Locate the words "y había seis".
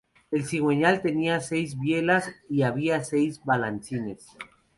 2.49-3.39